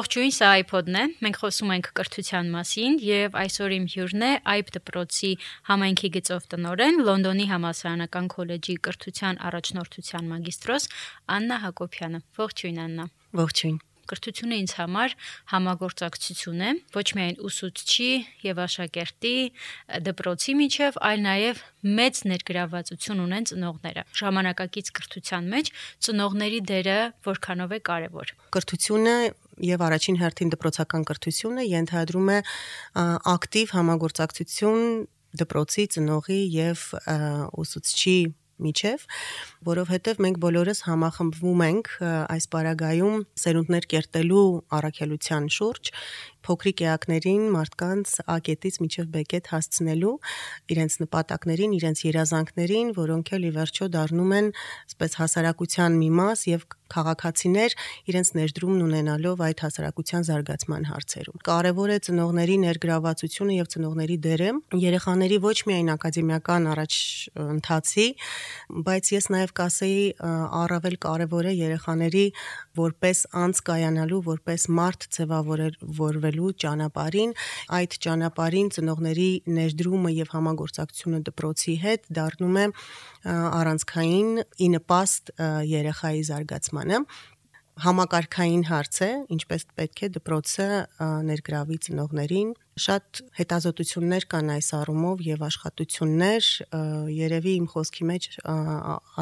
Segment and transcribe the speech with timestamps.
[0.00, 4.30] Ողջույն, սա iPod-ն է։ Մենք խոսում ենք կրթության մասին եւ այսօր իմ հյուրն է
[4.60, 5.32] iP դպրոցի
[5.68, 10.88] համայնքի գծով տնորեն Լոնդոնի համալսարանական քոլեջի կրթության առաջնորդության մագիստրոս
[11.36, 13.08] Աննա Հակոբյանը։ Ողջույն Աննա։
[13.44, 13.78] Ողջույն
[14.10, 15.12] կրթությունը ինձ համար
[15.52, 18.08] համագործակցություն է ոչ միայն ուսուցչի
[18.42, 19.34] եւ աշակերտի
[20.08, 21.60] դպրոցի միջև, այլ նաեւ
[22.00, 25.70] մեծ ներգրավվածություն ունեն ծնողները։ Ժամանակակից կրթության մեջ
[26.08, 26.98] ծնողների դերը
[27.30, 29.14] որքանով է կարեւոր։ Կրթությունը
[29.68, 32.38] եւ առաջին հերթին դպրոցական կրթությունը ենթադրում է
[33.34, 34.84] ակտիվ համագործակցություն
[35.40, 36.84] դպրոցի ծնողի եւ
[37.64, 38.18] ուսուցչի
[38.60, 39.04] միջև,
[39.68, 44.44] որովհետև մենք բոլորս համախմբվում ենք այս պարագայում սերունդներ կերտելու
[44.80, 45.92] առաքելության շուրջ
[46.46, 50.14] փոքրիկ էակներին մարդկանց ակետից միջև բեկետ հասցնելու
[50.74, 54.52] իրենց նպատակներին, իրենց երազանքներին, որոնք էլ ի վերջո դառնում են
[54.90, 57.74] այսպես հասարակության մի մաս եւ քաղաքացիներ
[58.10, 64.50] իրենց ներդրումն ունենալով այդ հասարակության զարգացման հարցերում։ Կարևոր է ծնողների ներգրավվածությունը եւ ծնողների դերը
[64.84, 66.98] երեխաների ոչ միայն ակադեմիական առաջ
[67.46, 68.06] ընթացի,
[68.90, 70.02] բայց ես նաեւ կասեի
[70.60, 72.26] առավել կարևոր է երեխաների
[72.78, 77.34] որպես անց կայանալու, որպես մարդ ձևավորվելու ճանապարհին,
[77.80, 82.66] այդ ճանապարհին ծնողների ներդրումը եւ համագործակցությունը դպրոցի հետ դառնում է
[83.60, 85.34] առանցքային ի նպաստ
[85.70, 87.04] երեխայի զարգացմանը
[87.80, 90.66] համակարգային հարց է, ինչպես պետք է դպրոցը
[91.30, 96.48] ներգրավի ծնողներին շատ հետազոտություններ կան այս առումով եւ աշխատություններ
[97.16, 98.28] երևի իմ խոսքի մեջ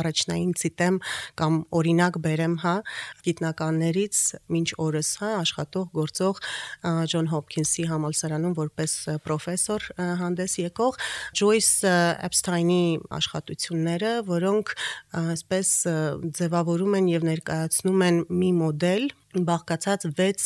[0.03, 0.99] առաջնային ցիտեմ
[1.41, 2.75] կամ օրինակ բերեմ, հա,
[3.29, 4.21] գիտնականներից
[4.55, 6.43] մինչ օրս, հա, աշխատող գործող
[7.13, 9.89] Ջոն Հոփքինսի համալսարանում որպես պրոֆեսոր
[10.23, 11.01] հանդես եկող
[11.41, 11.71] Ջոյս
[12.29, 12.83] Էփստայնի
[13.19, 14.75] աշխատությունները, որոնք
[15.25, 15.73] այսպես
[16.39, 20.45] ձևավորում են եւ ներկայացնում են մի մոդել, բաղկացած 6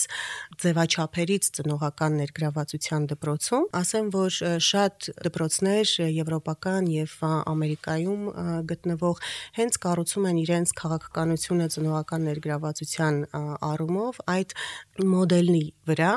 [0.62, 7.14] ձևաչափերից ծնողական ներգրավվածության դպրոցում, ասեմ, որ շատ դպրոցներ եվրոպական եւ
[7.52, 8.24] Ամերիկայում
[8.72, 9.22] գտնվող
[9.58, 13.20] հենց կառուցում են իրենց քաղաքականությունը ծնողական ներգրավվածության
[13.70, 14.56] առումով այդ
[15.12, 16.12] մոդելի վրա,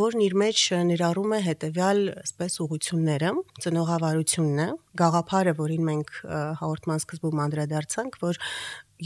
[0.00, 3.32] որն իր մեջ ներառում է հետեւյալ այսպես ուղությունները,
[3.64, 4.68] ծնողավարությունն է,
[5.00, 6.14] գաղափարը, որին մենք
[6.60, 8.40] հաղորդման սկզբում անդրադարձանք, որ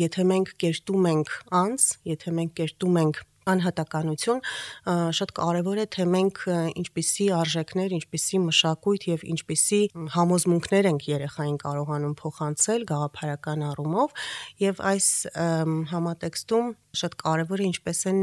[0.01, 4.41] եթե մենք կերտում ենք անձ, եթե մենք կերտում ենք անհատականություն
[5.19, 6.41] շատ կարևոր է թե մենք
[6.81, 9.81] ինչպիսի արժեքներ, ինչպիսի մշակույթ եւ ինչպիսի
[10.15, 14.25] համոզմունքներ ենք երեխային կարողանում փոխանցել գաղափարական առումով
[14.65, 15.11] եւ այս
[15.93, 18.21] համատեքստում շատ կարևոր է ինչպես են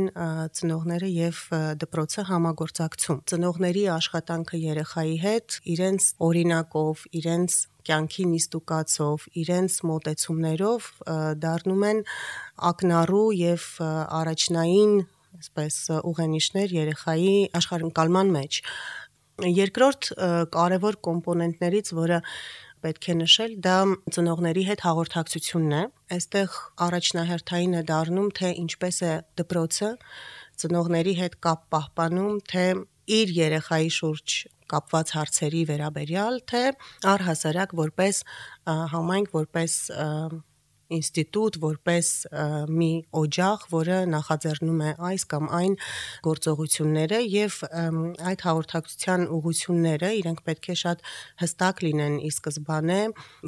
[0.57, 1.39] ծնողները եւ
[1.81, 10.89] դպրոցը համագործակցում։ Ծնողների աշխատանքը երեխայի հետ իրենց օրինակով, իրենց կյանքի նիստուկացով, իրենց մոտեցումներով
[11.43, 12.01] դառնում են
[12.71, 13.67] ակնառու եւ
[14.21, 14.95] առաջնային
[15.41, 15.77] այսպես
[16.11, 18.59] ուղենիշներ երեխայի աշխարհընկալման մեջ։
[19.41, 20.11] Երկրորդ
[20.53, 22.19] կարևոր կոմպոնենտներից, որը
[22.81, 23.77] պետք է նշել, դա
[24.13, 25.81] ծնողների հետ հաղորդակցությունն է։
[26.17, 26.55] Այստեղ
[26.85, 29.89] առաջնահերթային է դառնում, թե ինչպես է դպրոցը
[30.61, 32.65] ծնողների հետ կապ պահպանում, թե
[33.11, 34.35] իր երեխայի շուրջ
[34.71, 36.63] կապված հարցերի վերաբերյալ, թե
[37.11, 38.21] առհասարակ որպես
[38.95, 39.77] համայնք, որպես
[40.97, 42.07] ինստիտուտ, որպես
[42.71, 42.89] մի
[43.21, 45.75] օջախ, որը նախաձեռնում է այս կամ այն
[46.27, 47.59] գործողությունները եւ
[48.31, 51.05] այդ հաղորդակցության ուղությունները իրենք պետք է շատ
[51.43, 53.01] հստակ լինեն ի սկզբանե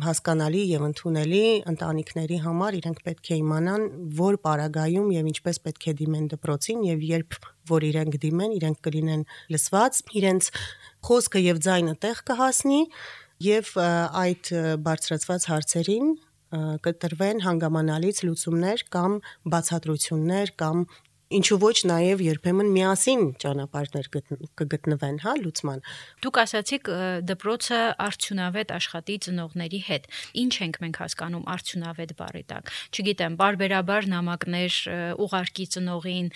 [0.08, 1.44] հասկանալի եւ ընդունելի
[1.74, 3.90] ընտանիքների համար իրենք պետք է իմանան
[4.24, 7.40] որ պարագայում եւ ինչպես պետք է դիմեն դպրոցին եւ երբ
[7.70, 10.50] որ իրենք դիմեն, իրենք կլինեն լսված, իրենց
[11.08, 12.82] խոսքը եւ ձայնը տեղ կհասնի
[13.44, 13.72] եւ
[14.24, 14.52] այդ
[14.88, 16.14] բարձրացված հարցերին
[16.86, 19.18] կտրվեն հանգամանալից լուծումներ կամ
[19.54, 20.86] բացատրություններ կամ
[21.38, 24.10] ինչու ոչ նաև երբեմն միասին ճանապարհներ
[24.60, 25.82] կգտնվեն, հա, լուծման։
[26.24, 26.92] Դուք ասացիք
[27.30, 30.08] դպրոցը արդյունավետ աշխատի ծնողների հետ։
[30.44, 34.78] Ինչ ենք մենք հասկանում արդյունավետ բառի տակ։ Չգիտեմ, բարբերաբար նամակներ
[35.24, 36.28] ուղարկի ծնողին,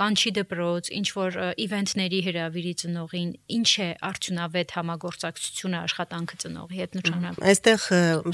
[0.00, 7.46] կանչի դպրոց, ինչ որ իվենթների հրավիրի ծնողին, ինչ է արդյունավետ համագործակցությունը աշխատանքը ծնողի հետ նշանակում։
[7.46, 7.86] Այստեղ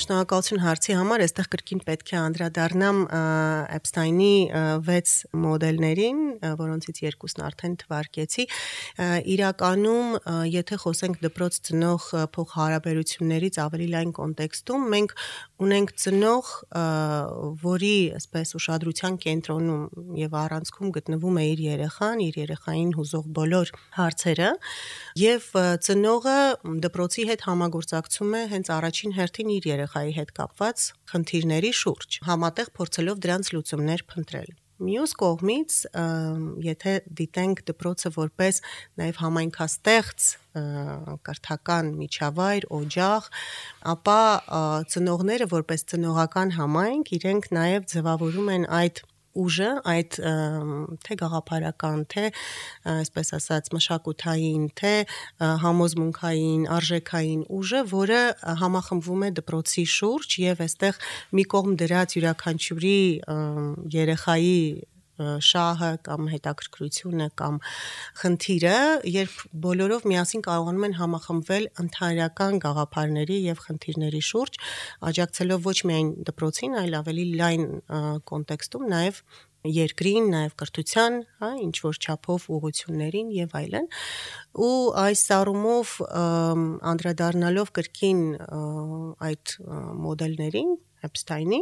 [0.02, 3.02] շնորհակալություն հարցի համար, այստեղ կրկին պետք է անդրադառնամ
[3.82, 4.34] Էփստայնի
[4.92, 8.44] 6 մոդելների մասին, որոնցից երկուսն արդեն թվարկեցի,
[9.32, 10.08] իրականում
[10.52, 12.06] եթե խոսենք դպրոց ծնող
[12.36, 15.14] փոխհարաբերություններից ավելի լայն կոնտեքստում, մենք
[15.62, 16.50] ունենք ծնող,
[17.62, 19.84] որի այսպես ուշադրության կենտրոնում
[20.22, 24.50] եւ առանցքում գտնվում է իր երեխան, իր երեխային հուզող բոլոր հարցերը,
[25.22, 25.48] եւ
[25.86, 26.38] ծնողը
[26.86, 33.22] դպրոցի հետ համագործակցում է հենց առաջին հերթին իր երեխայի հետ կապված խնդիրների շուրջ, համատեղ փորձելով
[33.22, 35.74] դրանց լուծումներ փնտրել։ Մյուս կողմից,
[36.64, 38.60] եթե դիտենք դպրոցը որպես
[39.00, 40.28] նաև համայնքաստեղծ
[41.28, 43.28] կրթական միջավայր, օջախ,
[43.92, 44.20] ապա
[44.94, 49.02] ծնողները որպես ծնողական համայնք իրենք նաև ձևավորում են այդ
[49.38, 50.18] ուժը, այդ
[51.06, 52.24] թե գաղափարական, թե
[52.92, 54.94] այսպես ասած մշակութային, թե
[55.64, 58.22] համոզմունքային, արժեքային ուժը, որը
[58.62, 61.02] համախմբվում է դպրոցի շուրջ եւ այստեղ
[61.38, 62.98] մի կողմ դրած յուրաքանչյուրի
[63.96, 64.56] երեխայի
[65.48, 67.60] շահը կամ հետաքրքրությունը կամ
[68.22, 68.74] խնդիրը,
[69.16, 69.36] երբ
[69.66, 74.60] բոլորով միասին կարողանում են համախմբվել ընդհանրական գաղափարների եւ խնդիրների շուրջ,
[75.12, 77.66] աջակցելով ոչ միայն դպրոցին, այլ ավելի լայն
[78.32, 79.24] կոնտեքստում նաեւ
[79.68, 83.90] երկրին, նաև կրթության, հա, ինչ որ չափով ուղություններին եւ այլն։
[84.58, 85.92] Ու այս առումով
[86.92, 88.24] անդրադառնալով կրկին
[89.28, 89.54] այդ
[90.06, 90.72] մոդելներին,
[91.02, 91.58] Էփստայնի,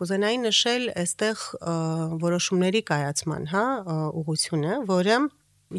[0.00, 1.40] կուզենայի նշել այստեղ
[2.22, 3.64] որոշումների կայացման, հա,
[4.22, 5.18] ուղությունը, որը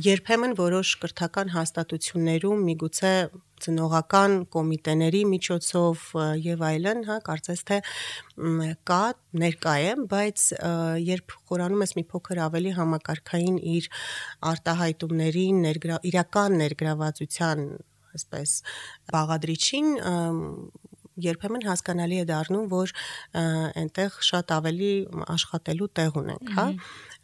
[0.04, 3.12] երբեմն որոշ կրթական հաստատություններում միգուցե
[3.64, 6.04] ծնողական կոմիտեների միջոցով
[6.44, 7.78] եւ այլն, հա, կարծես թե
[8.90, 9.02] կա
[9.44, 10.46] ներկա է, բայց
[11.06, 13.90] երբ խորանում ես մի փոքր ավելի համակարգային իր
[14.52, 17.66] արտահայտումներին, ներգրա, իրական ներգրավվածության
[18.16, 18.58] այսպես
[19.16, 19.90] բաղադրիչին
[21.24, 22.94] երբեմն հասկանալի է դառնում, որ
[23.82, 24.94] այնտեղ շատ ավելի
[25.36, 26.68] աշխատելու տեղ ունենք, հա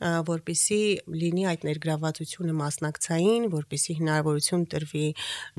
[0.02, 0.80] որպիսի
[1.14, 5.04] լինի այդ ներգրավվածությունը մասնակցային, որպիսի հնարավորություն տրվի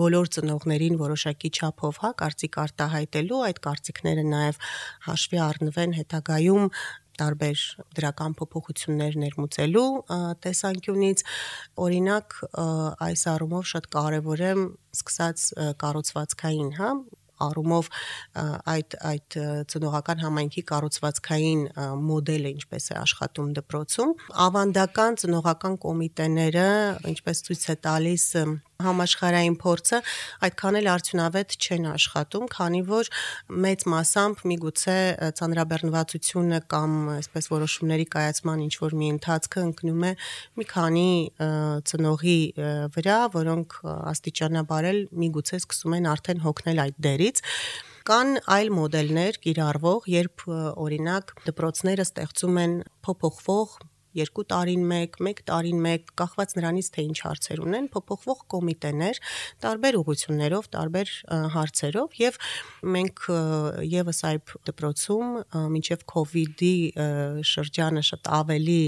[0.03, 4.59] բոլոր ծնողներին որոշակի չափով, հա, կարծիք արտահայտելու, այդ կարծիքները նաև
[5.07, 6.67] հաշվի առնվեն հետագայում
[7.23, 7.63] տարբեր
[7.97, 9.89] դրական փոփոխություններ ներմուծելու
[10.43, 11.25] տեսանկյունից
[11.87, 12.39] օրինակ
[13.07, 14.53] այս առումով շատ կարևոր է
[14.97, 15.45] սկսած
[15.83, 16.95] կառուցվածքային, հա,
[17.47, 17.91] առումով
[18.73, 19.39] այդ այդ
[19.73, 21.63] ծնողական համայնքի կառուցվածքային
[22.09, 24.13] մոդելը ինչպես է աշխատում դպրոցում
[24.47, 26.69] ավանդական ծնողական կոմիտեները
[27.13, 28.27] ինչպես ցույց է տալիս
[28.87, 30.01] համաշխարհային փորձը
[30.49, 33.11] այդքան էլ արդյունավետ չեն աշխատում, քանի որ
[33.67, 34.97] մեծ մասամբ միգուցե
[35.39, 40.13] ցանրաբեռնվածությունը կամ այսպես որոշումների կայացման ինչ որ մի ընթացքը ընկնում է
[40.59, 41.09] մի քանի
[41.93, 42.41] ծնողի
[42.97, 43.79] վրա, որոնք
[44.13, 47.43] աստիճանաբար էլ միգուցե սկսում են արդեն հոգնել այդ դերից
[48.03, 50.45] կան այլ մոդելներ կիրառվող, երբ
[50.83, 52.73] օրինակ դպրոցները ստեղծում են
[53.07, 53.77] փոփոխվող
[54.19, 59.21] 2 տարին 1, 1 տարին 1, կախված նրանից թե ինչ հարցեր ունեն, փոփոխվող կոմիտեներ
[59.63, 61.13] տարբեր ուղություններով, տարբեր
[61.57, 62.39] հարցերով եւ
[62.97, 63.25] մենք
[63.93, 65.33] եւս այբ դպրոցում
[65.77, 66.07] մինչեւ
[66.43, 66.75] իդի
[67.53, 68.83] շրջանը շատ ավելի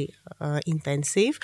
[0.71, 1.38] ինտենսիվ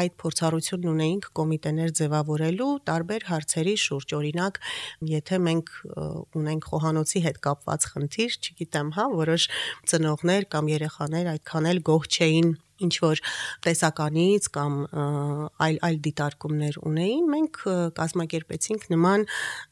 [0.00, 4.60] այդ փորձառությունն ունեինք կոմիտեներ ձևավորելու տարբեր հարցերի շուրջ օրինակ
[5.12, 5.72] եթե մենք
[6.42, 9.48] ունենք խոհանոցի հետ կապված խնդիր, չգիտեմ, հա, որոշ
[9.92, 13.22] ծնողներ կամ երեխաներ այդքան էլ գոհ չէին ինչ որ
[13.66, 14.74] տեսականից կամ
[15.66, 17.62] այլ այլ դիտարկումներ ունեին, մենք
[17.96, 19.26] կազմակերպեցինք նման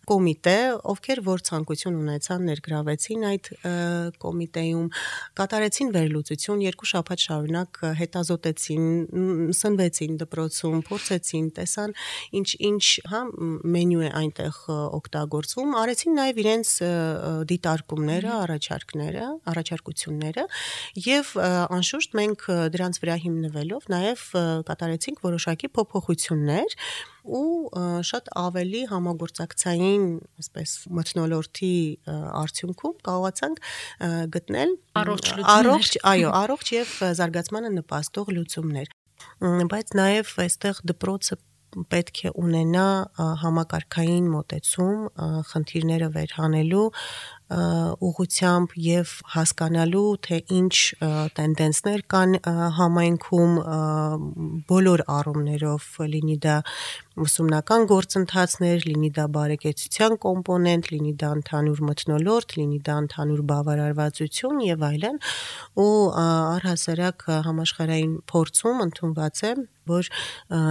[0.05, 0.57] կոմիտե,
[0.93, 3.49] ովքեր որ ցանկություն ունեցան ներգրավեցին այդ
[4.21, 4.89] կոմիտեում,
[5.41, 8.85] կատարեցին վերլուծություն, երկու շաբաթ շարունակ հետազոտեցին,
[9.59, 11.95] սնվեցին դպրոցում, փորձեցին, տեսան
[12.41, 13.23] ինչ ինչ, հա,
[13.75, 14.61] մենյու է այնտեղ
[15.01, 16.75] օգտագործվում, արեցին նաև իրենց
[17.55, 20.47] դիտարկումները, առաջարկները, առաջարկությունները
[21.05, 21.33] եւ
[21.79, 24.25] անշուշտ մենք դրանց վրա հիմնվելով նաև
[24.69, 26.77] կատարեցինք որոշակի փոփոխություններ
[27.25, 27.45] ու
[28.09, 30.05] շատ ավելի համագործակցային,
[30.43, 31.73] այսպես մթնոլորտի
[32.43, 33.65] արդյունքում կարողացանք
[34.37, 38.95] գտնել առողջ լուծումներ։ Առողջ, այո, առողջ եւ զարգացմանը նպաստող լուծումներ։
[39.73, 41.41] Բայց նաև այստեղ դպրոցը
[41.91, 42.87] պետք է ունենա
[43.43, 45.01] համակարգային մոտեցում
[45.51, 46.85] խնդիրները վերհանելու
[47.45, 50.75] ուղությամբ եւ հասկանալու թե ինչ
[51.37, 52.31] տենդենսներ կան
[52.79, 53.59] համայնքում
[54.71, 56.57] բոլոր առումներով լինի դա
[57.25, 64.89] ուսումնական գործընթացներ, լինի դա բարեկեցության կոմպոնենտ, լինի դա ընդհանուր մթնոլորտ, լինի դա ընդհանուր բավարարվածություն եւ
[64.89, 65.21] այլն
[65.85, 69.55] ու առհասարակ համաշխարհային փորձում ընդունված է
[69.95, 70.11] որ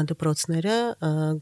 [0.09, 0.77] դպրոցները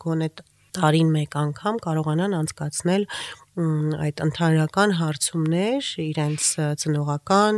[0.03, 0.29] գոնե
[0.77, 3.07] տարին մեկ անգամ կարողանան անցկացնել
[3.51, 6.45] այդ ընդհանրական հարցումներ իրենց
[6.79, 7.57] ծնողական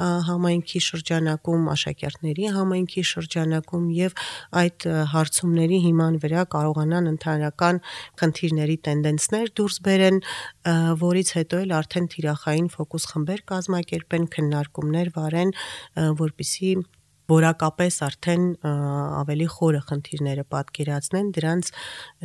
[0.00, 4.16] համայնքի շրջանակում, աշակերտների համայնքի շրջանակում եւ
[4.62, 7.82] այդ հարցումների հիման վրա կարողանան ընդհանրական
[8.24, 10.24] խնդիրների տենդենսներ դուրս բերեն,
[11.04, 15.56] որից հետո էլ արդեն թիրախային ֆոկուս խմբեր կազմակերպեն, քննարկումներ վարեն,
[16.24, 16.76] որպիսի
[17.30, 18.44] որակապես արդեն
[19.20, 21.70] ավելի խորը խնդիրները պատկերացնեն դրանց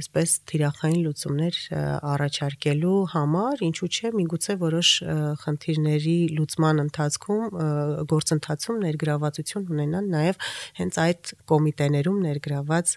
[0.02, 1.60] այսպես թիրախային լուծումներ
[2.14, 4.94] առաջարկելու համար, ինչու՞ չէ, միգուցե որոշ
[5.46, 7.60] խնդիրների լուծման ընթացքում
[8.14, 10.48] գործընթացում ներգրավվածություն ունենան նաև
[10.84, 12.96] հենց այդ կոմիտեներում ներգրաված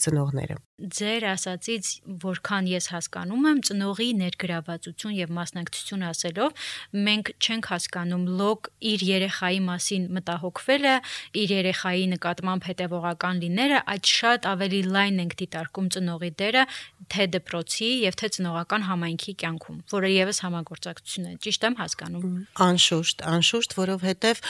[0.00, 1.88] ծնողները ձեր ասացից
[2.24, 6.62] որքան ես հասկանում եմ ծնողի ներգրավվածություն եւ մասնակցություն ասելով
[7.06, 10.94] մենք չենք հասկանում լոկ իր երեխայի մասին մտահոգվելը
[11.40, 16.64] իր երեխայի նկատմամբ հետևողական լինելը այդ շատ ավելի լայն ենք դիտարկում ծնողի դերը
[17.10, 22.26] թե դպրոցի եւ թե ծնողական համայնքի կյանքում որը եւս համագործակցություն է ճիշտ եմ հասկանում
[22.70, 24.42] անշուշտ անշուշտ որովհետեւ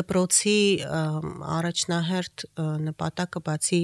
[0.00, 0.58] դպրոցի
[1.56, 2.46] առաջնահերթ
[2.86, 3.80] նպատակը բացի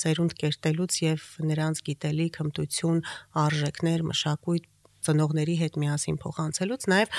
[0.00, 3.02] սերունդ կերտելուց եւ նրանց գիտելիք, հմտություն,
[3.44, 4.70] արժեքներ, մշակույթ
[5.04, 7.16] ծնողների հետ միասին փոխանցելուց նաև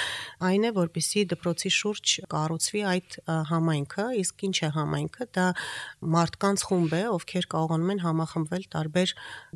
[0.50, 3.18] այն է որպիսի դպրոցի շուրջ կառուցվի այդ
[3.52, 5.48] համայնքը իսկ ինչ է համայնքը դա
[6.16, 9.14] մարդկանց խումբ է ովքեր կարողանում են համախմբվել տարբեր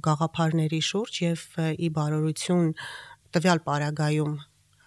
[0.09, 2.69] գաղափարների շուրջ եւ ի բարօրություն
[3.33, 4.37] տվյալ պարագայում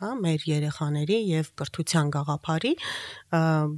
[0.02, 2.72] հա մեր երեխաների եւ կրթության գաղափարի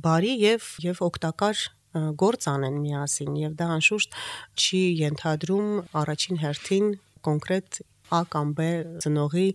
[0.04, 1.64] բարի եւ եւ օգտակար
[1.94, 4.20] գործ անեն միասին եւ դա անշուշտ
[4.58, 5.68] չի ենթադրում
[6.02, 6.88] առաջին հերթին
[7.28, 7.82] կոնկրետ
[8.12, 8.64] A կամ B
[9.00, 9.46] ծնողի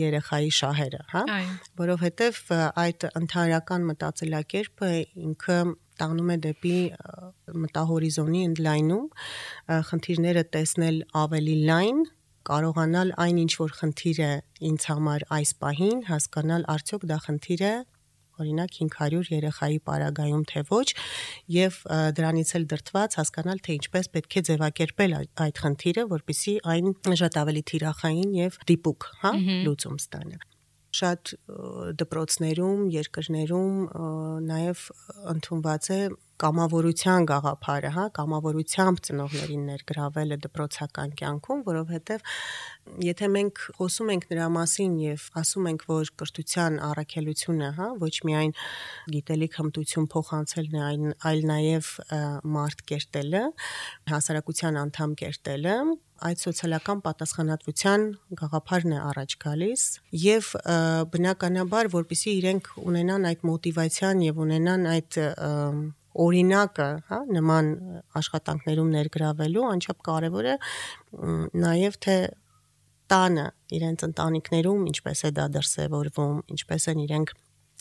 [0.00, 1.22] երեխայի շահերը, հա,
[1.80, 2.38] որովհետև
[2.82, 4.90] այդ ընդհանրական մտածելակերպը
[5.26, 5.58] ինքը
[6.00, 6.78] տանում է դեպի
[7.64, 9.04] մտահորիզոնի ընդլայնում,
[9.90, 12.00] խնդիրները տեսնել ավելի լայն,
[12.46, 14.32] կարողանալ այն ինչ որ խնդիր է
[14.70, 17.74] ինձ համար այս պահին, հասկանալ արդյոք դա խնդիր է
[18.42, 20.86] օրինակ 500 երեխայի պարագայում թե ոչ
[21.56, 21.78] եւ
[22.18, 25.16] դրանից էլ դրթված հասկանալ թե ինչպես պետք է ձևակերպել
[25.46, 29.32] այդ խնդիրը որpիսի այն շատ ավելի թիրախային եւ դիպուկ, հա,
[29.66, 30.44] լուծում ստանա
[30.96, 31.32] շատ
[32.00, 33.80] դպրոցներում, երկրներում
[34.46, 34.84] նաև
[35.34, 36.00] ընդունված է
[36.42, 42.26] կամավորության գաղափարը, հա, կամավորությամբ ծնողներին ներգրավելը դպրոցական կյանքում, որովհետև
[43.06, 48.52] եթե մենք խոսում ենք նրա մասին եւ ասում ենք, որ կրթության առաքելությունը, հա, ոչ միայն
[49.16, 51.92] գիտելիք հմտություն փոխանցելն է, այլ, այլ նաեւ
[52.56, 53.44] մարդ կերտելը,
[54.12, 55.78] հասարակության անդամ կերտելը,
[56.24, 58.04] այդ սոցիալական պատասխանատվության
[58.40, 59.84] գաղափարն է առաջ գալիս
[60.22, 60.48] եւ
[61.12, 65.20] բնականաբար որpիսի իրենք ունենան այդ մոտիվացիան եւ ունենան այդ
[66.24, 67.70] օրինակը, հա, նման
[68.20, 70.56] աշխատանքներում ներգրավելու, անչափ կարևոր է
[71.66, 72.16] նաև թե
[73.12, 73.46] տանը
[73.76, 77.34] իրենց ընտանիքներում ինչպես է դա դրսևորվում, ինչպես են իրենք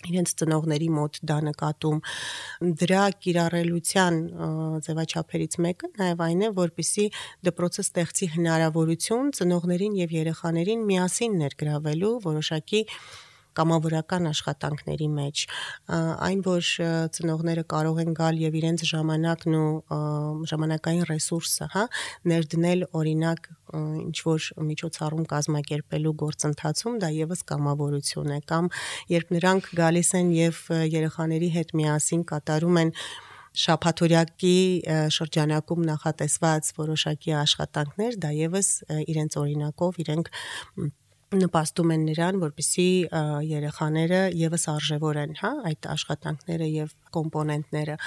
[0.06, 2.00] իրենց ծնողների մոտ դա նկատում
[2.82, 4.18] դրա կիրառելության
[4.86, 7.06] ձևաչափերից մեկը նաև այն է որպիսի
[7.48, 12.84] դպրոցը ստեղծի հնարավորություն ծնողներին եւ երեխաներին միասին ներգրավելու որոշակի
[13.59, 15.43] կամավորական աշխատանքների մեջ
[15.95, 16.69] այն որ
[17.17, 21.85] ծնողները կարող են գալ եւ իրենց ժամանակն ու ժամանակային ռեսուրսը, հա,
[22.31, 28.74] ներդնել օրինակ ինչ որ միջոցառում կազմակերպելու գործընթացում դա եւս կամավորություն է կամ
[29.12, 30.59] երբ նրանք գալիս են եւ
[30.95, 32.93] երեխաների հետ միասին կատարում են
[33.55, 34.57] շապաթորյակի
[35.15, 38.69] շրջանակում նախատեսված որոշակի աշխատանքներ, դա եւս
[39.15, 40.31] իրենց օրինակով իրենք
[41.34, 42.89] նպաստում են նրան, որպիսի
[43.50, 47.98] երեխաները եւս արժևորեն, հա, այդ աշխատանքները եւ կոմպոնենտները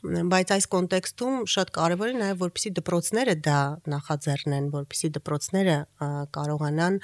[0.00, 3.60] բայց այս կոնտեքստում շատ կարևոր է նաև որպեսի դպրոցները դա
[3.92, 5.76] նախաձեռնեն, որպեսի դպրոցները
[6.36, 6.96] կարողանան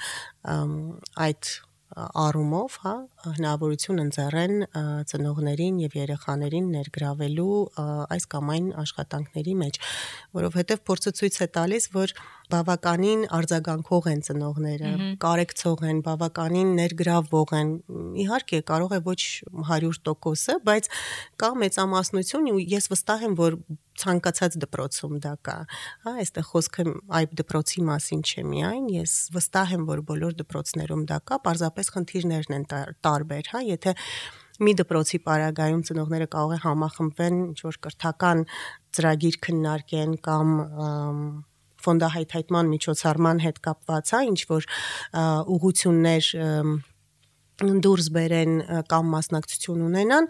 [1.27, 1.51] այդ
[1.97, 2.93] առումով, հա,
[3.37, 4.55] հնարավորություն ընձեռեն
[5.11, 7.55] ծնողներին եւ երեխաներին ներգրավելու
[8.17, 9.79] այս կամ այն աշխատանքների մեջ,
[10.37, 12.13] որովհետեւ փորձը ցույց է տալիս, որ
[12.51, 14.91] բավականին արձագանքող են ծնողները,
[15.23, 17.73] կարեկցող են, բավականին ներգրավող են։
[18.23, 19.19] Իհարկե, կարող է ոչ
[19.71, 20.89] 100%-ը, բայց
[21.43, 23.59] կա մեծամասնություն ու ես վստահ եմ, որ
[23.97, 25.57] ցանկացած դպրոցում դա կա։
[26.05, 26.83] Հա, այստեղ խոսքը
[27.19, 32.57] այդ դպրոցի մասին չէ միայն, ես վստահ եմ, որ բոլոր դպրոցներում դա կա, parzapes խնդիրներն
[32.59, 32.67] են
[33.07, 33.95] տարբեր, հա, եթե
[34.63, 38.39] մի դպրոցի պարագայում ծնողները կարող է համախմբվեն ինչ որ կրթական
[38.97, 40.53] ծրագիր քննարկեն կամ
[41.85, 44.69] ֆոնդահայթայթման միջոցառման հետ կապված, հա, ինչ որ
[45.57, 46.31] ուղություններ
[47.57, 48.53] դուրս բերեն
[48.91, 50.29] կամ մասնակցություն ունենան,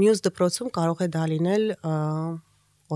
[0.00, 1.64] մյուս դպրոցում կարող է դա լինել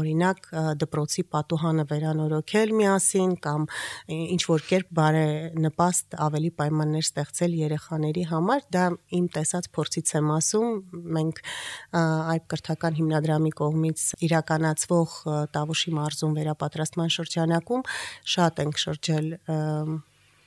[0.01, 0.49] օրինակ
[0.81, 3.67] դպրոցի պատուհանը վերանորոգել միասին կամ
[4.15, 8.87] ինչ որ կերպ բարենպաստ ավելի պայմաններ ստեղծել երեխաների համար, դա
[9.19, 10.81] իմ տեսած փորձից եմ ասում,
[11.19, 11.43] մենք
[12.05, 15.21] այդ կրթական հիմնադրամի կողմից իրականացվող
[15.55, 17.87] Տավուշի մարզում վերապատրաստման շրջանակում
[18.35, 19.31] շատ ենք շրջել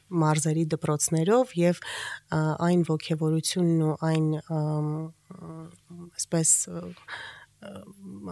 [0.07, 1.81] մարզերի դպրոցներով եւ
[2.37, 4.29] այն ողջևորությունն ու այն
[6.17, 6.53] այսպես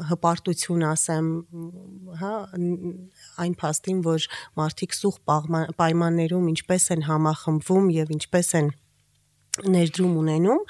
[0.10, 1.29] հպարտություն ասեմ,
[2.22, 2.34] հա,
[3.41, 4.27] այն փաստին, որ
[4.60, 5.20] մարդիկ սուղ
[5.79, 8.74] պայմաններում ինչպես են համախմբվում եւ ինչպես են
[9.63, 10.63] ներդրում ունենում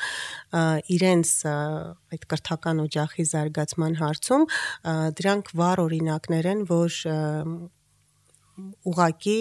[0.96, 4.46] իրենց այդ կրթական օջախի զարգացման հարցում
[5.20, 7.00] դրանք վառ օրինակներ են որ
[8.92, 9.40] ուղակի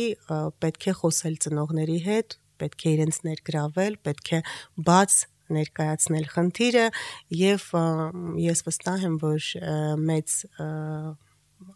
[0.64, 4.40] պետք է խոսել ծնողների հետ պետք է իրենց ներգրավել պետք է
[4.88, 5.20] բաց
[5.52, 6.86] ներկայացնել խնդիրը
[7.40, 7.66] եւ
[8.44, 9.48] ես վստահ եմ, որ
[10.08, 10.36] մեծ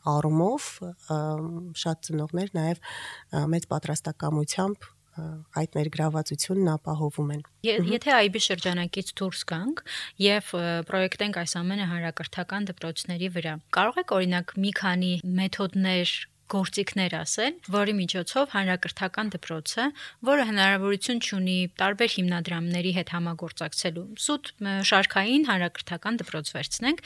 [0.09, 0.69] առումով
[1.83, 2.81] շատ ծնողներ նաև
[3.53, 4.89] մեծ պատրաստակամությամբ
[5.59, 9.83] այդ ներգրավվածությունն ապահովում են։ Եթե այբի շրջանակից դուրս գանք
[10.23, 10.51] եւ
[10.91, 16.15] պրոյեկտենք այս ամենը հանրակրթական դպրոցների վրա, կարող եք օրինակ մի քանի մեթոդներ
[16.53, 19.85] գործիքներ ասել, որի միջոցով հանրակրթական դպրոցը,
[20.29, 24.51] որը հնարավորություն ունի տարբեր հիմնադրամների հետ համագործակցելու, սուտ
[24.91, 27.05] շարքային հանրակրթական դպրոց վերցնենք,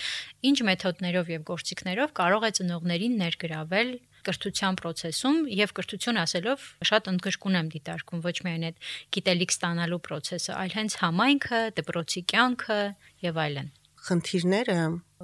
[0.53, 7.59] ինչ մեթոդներով եւ գործիքներով կարող է ծնողներին ներգրավել կրթության process-ում եւ կրթություն ասելով շատ ընդգրկուն
[7.59, 12.83] եմ դիտարկում ոչ միայն այդ գիտելիք ստանալու process-ը, այլ հենց համայնքը, դպրոցի կյանքը
[13.27, 13.73] եւ այլն
[14.03, 14.77] խնդիրները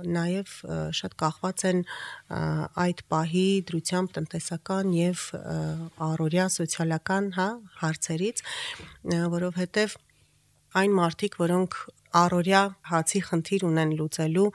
[0.06, 0.54] նաև
[0.98, 1.80] շատ կախված են
[2.84, 5.24] այդ պահի դրությամբ տնտեսական եւ
[6.08, 7.48] առօրյա սոցիալական, հա,
[7.82, 8.42] հարցերից,
[9.38, 9.96] որովհետեւ
[10.78, 11.78] այն մարդիկ, որոնք
[12.18, 12.62] առօրյա
[12.92, 14.50] հացի խնդիր ունեն լուծելու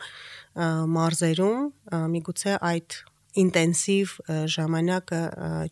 [0.94, 1.60] մարզերում,
[2.14, 2.98] միգուցե այդ
[3.44, 4.16] ինտենսիվ
[4.54, 5.22] ժամանակը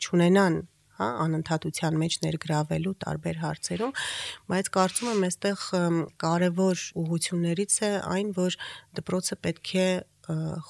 [0.01, 0.55] չունենան
[1.01, 3.93] հա, անընդհատության մեջ ներգրավելու տարբեր հարցերում,
[4.53, 5.67] բայց կարծում եմ այստեղ
[6.21, 8.57] կարևոր ուղություններից է այն, որ
[9.01, 9.87] դպրոցը պետք է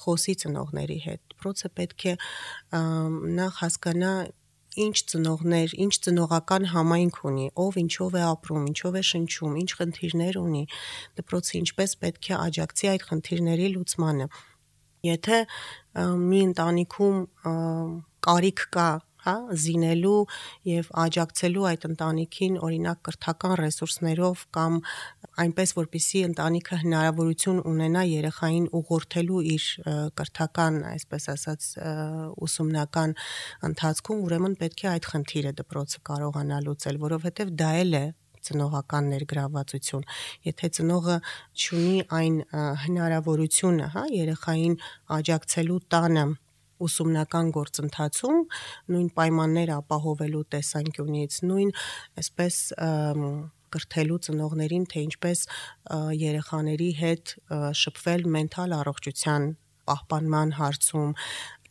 [0.02, 2.14] խոսի ծնողների հետ։ Դպրոցը պետք է
[3.42, 4.12] նախ հասկանա
[4.82, 10.38] ինչ ծնողներ, ինչ ծնողական համայնք ունի, ով ինչով է ապրում, ինչով է շնչում, ինչ խնդիրներ
[10.40, 10.62] ունի,
[11.20, 14.28] դպրոցը ինչպես պետք է աջակցի այդ խնդիրների լուծմանը։
[15.12, 15.38] Եթե
[16.32, 17.16] մի ընտանիքում
[18.22, 18.88] կարիք կա
[19.26, 20.20] հա, զինելու
[20.68, 24.78] եւ աջակցելու այդ ընտանիքին օրինակ կրթական ռեսուրսներով կամ
[25.42, 29.68] այնպես որպիսի ընտանիքը հնարավորություն ունենա երեխային ուղղորդելու իր
[30.18, 31.68] կրթական, այսպես ասած,
[32.46, 33.14] ուսումնական
[33.70, 38.04] ընթացքում, ուրեմն պետք է այդ խնդիրը դպրոցը կարողանա լուծել, որովհետեւ դա էլ է
[38.42, 40.06] ծնողական ներգրավվածություն։
[40.48, 41.18] Եթե ծնողը
[41.78, 42.38] ունի այն
[42.84, 44.78] հնարավորությունը, հա, երեխային
[45.18, 46.24] աջակցելու տանը
[46.86, 48.38] ուսումնական գործընթացում
[48.92, 51.74] նույն պայմանները ապահովելու տեսանկյունից, նույն
[52.22, 52.60] այսպես
[53.72, 55.44] կրթելու ծնողներին, թե ինչպես
[56.20, 57.34] երեխաների հետ
[57.82, 59.50] շփվել մենթալ առողջության
[59.88, 61.12] պահպանման հարցում,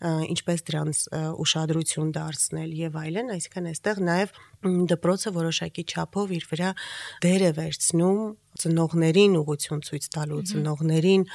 [0.02, 1.00] ինչպես դրանց
[1.43, 4.32] ուշադրություն դարձնել եւ այլն, այսինքն այստեղ նաեւ
[4.91, 6.71] դպրոցը որոշակի չափով իր վրա
[7.26, 8.24] դեր է վերցնում
[8.62, 11.28] ծնողներին ուղություն ցույց տալու, ծնողներին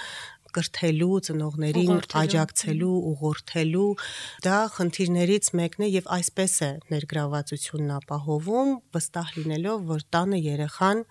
[0.56, 3.88] կրթելու, ծնողներին աջակցելու, ուղղորդելու,
[4.46, 11.02] դա խնդիրներից մեկն է եւ այսպես է ներգրավվածությունն ապահովում, վստահ լինելով, որ տանը երեխան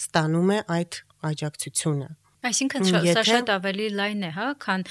[0.00, 2.10] ստանում է այդ աջակցությունը։
[2.40, 4.84] Այսինքն սա շատ ավելի լայն է, հա, քան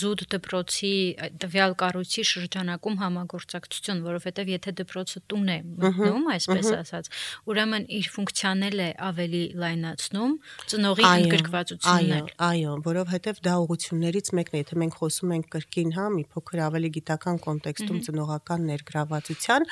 [0.00, 0.92] զուտ դպրոցի
[1.40, 7.10] տվյալ կառույցի շրջանակում համագործակցություն, որովհետև եթե դպրոցը տուն է մտնում, այսպես ասած,
[7.48, 10.34] ուրեմն իր ֆունկցիան էլ է ավելի լայնացնում,
[10.74, 16.06] ծնողի ընդգրկվածությունն Այո, այո, որովհետև դա ուղություններից մեկն է, եթե մենք խոսում ենք կրկին, հա,
[16.20, 19.66] մի փոքր ավելի գիտական կոնտեքստում ծնողական ներգրավվածության,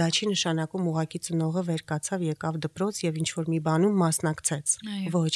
[0.00, 4.76] դա չի նշանակում ուղակի ծնողը վեր կացավ, եկավ դպրոց եւ ինչ որ մի բանում մասնակցեց։
[5.12, 5.32] Ոչ,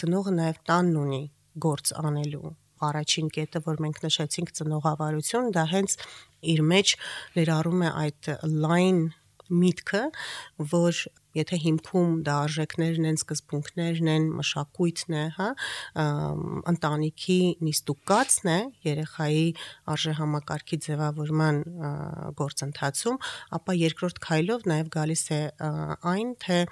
[0.00, 1.22] ծնողը նաև տանն ունի
[1.66, 2.54] գործ անելու
[2.86, 5.94] առաջին կետը, որ մենք նշեցինք ծնողավարություն, դա հենց
[6.52, 6.96] իր մեջ
[7.36, 8.28] ներառում է այդ
[8.66, 9.00] լայն
[9.46, 10.02] միտքը,
[10.72, 11.00] որ
[11.36, 15.48] եթե հիմքում դա արժեքներն են, սկզբունքներն են, մշակույթն է, հա,
[16.72, 19.44] ընտանիքի նիստուկացն է երեխայի
[19.94, 21.60] արժեհամակարգի ձևավորման
[22.40, 23.20] գործընթացում,
[23.60, 25.42] ապա երկրորդ քայլով նաև գալիս է
[26.16, 26.62] այն, թե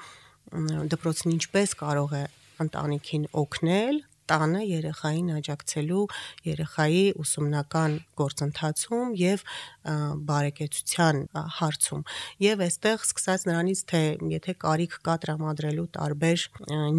[0.94, 2.24] դպրոցն ինչպես կարող է
[2.64, 6.05] ընտանիքին օգնել տանը երեխային աջակցելու
[6.48, 9.44] երեխայի ուսումնական գործընթացում եւ
[10.31, 11.20] բարեկեցության
[11.59, 12.05] հարցում
[12.44, 16.46] եւ այստեղ սկսած նրանից թե եթե կարիք կա տրամադրելու տարբեր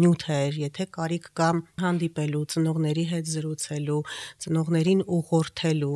[0.02, 1.50] նյութեր, եթե կարիք կա
[1.82, 4.00] հանդիպելու, ծնողների հետ զրուցելու,
[4.46, 5.94] ծնողներին ուղղորդելու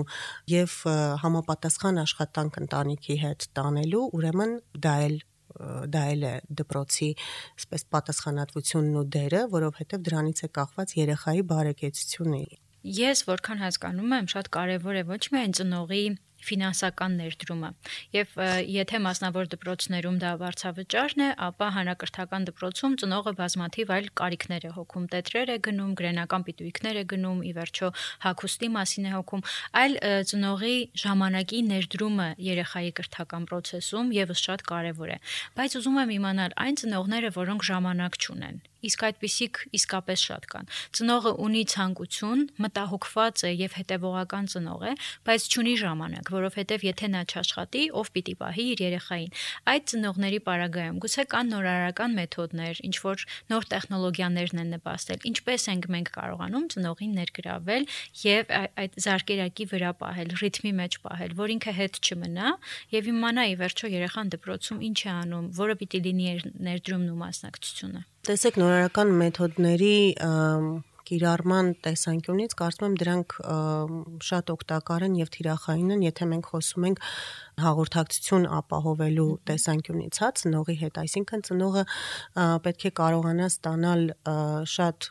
[0.57, 0.79] եւ
[1.25, 4.57] համապատասխան աշխատանք ընտանիքի հետ տանելու, ուրեմն
[4.87, 5.21] դա էլ
[5.95, 7.11] դա էլ է դպրոցի
[7.59, 12.43] այսպես պատասխանատվությունն ու դերը, որովհետև դրանից է կախված երեխայի բարեկեցությունը։
[13.01, 16.05] Ես որքան հասկանում եմ, շատ կարևոր է ոչ միայն ծնողի
[16.49, 17.71] ֆինանսական ներդրումը։
[18.17, 18.35] Եվ
[18.71, 25.05] եթե մասնավոր դպրոցներում դա վարձավճարն է, ապա հանրակրթական դպրոցում ծնողը բազմաթիվ այլ կարիքներ է հոգում,
[25.15, 27.89] տետրեր է գնում, գրենական պիտույքներ է գնում, ի վերջո
[28.25, 29.45] հագուստի մասին է հոգում,
[29.81, 29.95] այլ
[30.31, 35.19] ծնողի ժամանակի ներդրումը երեխայի կրթական process-ում եւս շատ կարեւոր է։
[35.61, 41.33] Բայց ուզում եմ իմանալ այն ծնողները, որոնք ժամանակ չունեն իսկ այդպիսիք իսկապես շատ կան։ Ծնողը
[41.45, 44.93] ունի ցանկություն, մտահոգված է եւ հետեւողական ծնող է,
[45.29, 49.35] բայց չունի ժամանակ, որովհետեւ եթե նա չաշխատի, ով պիտի պահի իր երեխային։
[49.71, 55.89] Այդ ծնողների պարագայում գուցե կան նորարարական մեթոդներ, ինչ որ նոր տեխնոլոգիաներն են նպաստել։ Ինչպես ենք
[55.95, 57.89] մենք կարողանում ծնողին ներգրավել
[58.25, 62.55] եւ այդ զարկերակի վրա պահել, ռիթմի մեջ պահել, որ ինքը հետ չմնա
[62.97, 66.31] եւ իմանա ի վերջո երեխան դպրոցում ինչ է անում, որը պիտի լինի
[66.71, 69.95] ներդրումն ու մասնակցությունը։ Տեսեք նորարարական մեթոդների
[71.09, 73.37] կիրառման տեսանկյունից կարծում եմ դրանք
[74.27, 77.01] շատ օգտակար են եւ թիրախային են, եթե մենք խոսում ենք
[77.65, 81.85] հաղորդակցություն ապահովելու տեսանկյունից, հա, ծնողի հետ, այսինքն ծնողը
[82.69, 84.05] պետք է կարողանա ստանալ
[84.77, 85.09] շատ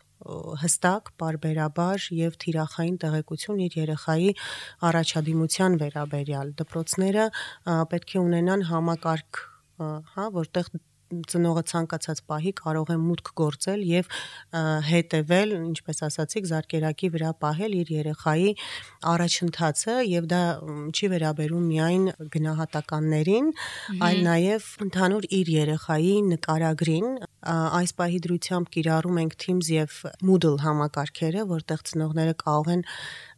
[0.62, 4.34] հստակ, բարբերաբար եւ թիրախային տեղեկություն իր երեխայի
[4.90, 7.28] առաջադիմության վերաբերյալ։ Դպրոցները
[7.96, 9.42] պետք է ունենան համակարգ
[9.80, 10.72] հա, որտեղ
[11.10, 14.12] ծնողը ցանկացած պահի կարող է մուտք գործել եւ
[14.90, 18.52] հետեւել, ինչպես ասացիք, զարկերակի վրա պահել իր երեխայի
[19.14, 20.42] առաջընթացը եւ դա
[20.94, 23.52] չի վերաբերում միայն գնահատականներին,
[24.10, 27.10] այլ նաեւ ընդհանուր իր երեխայի նկարագրին
[27.50, 29.94] այս պահի դրությամբ կիրառում ենք Teams եւ
[30.28, 32.84] Moodle համակարգերը, որտեղ ծնողները կարող են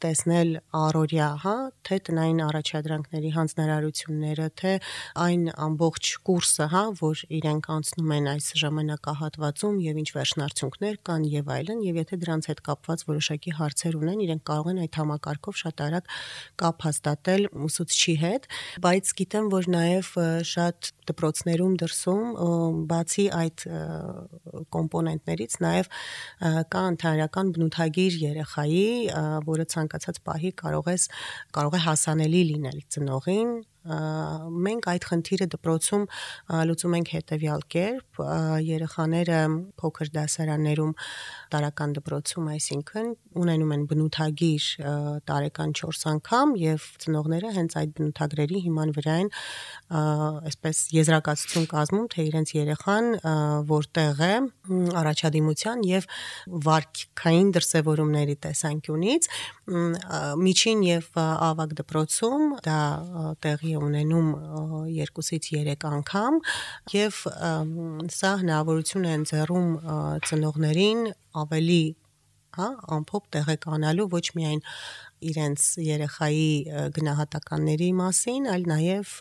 [0.01, 1.55] տեսնել առօրյա, հա,
[1.85, 4.73] թե տնային առաջադրանքների հանձնարարությունները, թե
[5.25, 11.51] այն ամբողջ կուրսը, հա, որ իրենք անցնում են այս ժամանակահատվածում եւ ինչ վերջնարդյունքներ կան եւ
[11.55, 15.83] այլն, եւ եթե դրանց հետ կապված որոշակի հարցեր ունեն, իրենք կարող են այդ համակարգով շատ
[15.85, 16.11] արագ
[16.61, 18.47] կապ հաստատել ուսուցչի հետ,
[18.85, 20.11] բայց գիտեմ, որ նաեւ
[20.51, 22.25] շատ դպրոցներում դրսում
[22.91, 23.65] բացի այդ
[24.75, 25.91] կոմպոնենտներից նաև
[26.71, 28.85] կա ընդհանրական բնութագիր երեխայի,
[29.51, 31.09] որը ցանկացած պահի կարող ես
[31.57, 36.03] կարող է հասանելի լինել ծնողին, մենք այդ խնդիրը դպրոցում
[36.69, 38.19] լուծում ենք հետևյալ կերպ
[38.67, 39.39] երեխաները
[39.81, 40.91] փոքր դասարաններում
[41.51, 43.09] տարական դպրոցում այսինքն
[43.41, 44.67] ունենում են բնութագիր
[45.31, 49.31] տարեկան 4 անգամ եւ ծնողները հենց այդ բնութագրերի հիման վրա են
[50.51, 53.09] այսպես եզրակացություն կազմում թե իրենց երեխան
[53.71, 54.33] որտեղ է
[55.01, 56.07] առաջադիմության եւ
[56.69, 59.29] վարքային դրսեւորումների տեսանկյունից
[60.45, 62.79] միջին եւ ավագ դպրոցում դա
[63.41, 64.29] տեղի տեղի ունենում
[64.91, 66.39] 2-ից 3 անգամ
[66.93, 67.19] եւ
[68.11, 69.69] սա հնարավորություն է ընձեռում
[70.27, 71.03] ծնողներին
[71.41, 71.83] ավելի
[72.51, 74.61] հա ամփոփ տեղեկանալու ոչ միայն
[75.31, 76.49] իրենց երեխայի
[76.97, 79.13] գնահատականների մասին, այլ նաև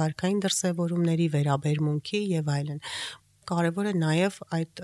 [0.00, 2.82] վարքային դրսևորումների վերաբերմունքի եւ այլն
[3.46, 4.82] կարևոր է նաև այդ